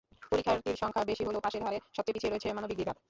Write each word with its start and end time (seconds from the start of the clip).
পরীক্ষার্থীর 0.31 0.79
সংখ্যা 0.81 1.03
বেশি 1.05 1.23
হলেও 1.25 1.43
পাসের 1.45 1.63
হারে 1.65 1.77
সবচেয়ে 1.95 2.15
পিছিয়ে 2.15 2.31
রয়েছে 2.31 2.47
মানবিক 2.51 2.77
বিভাগ। 2.77 2.95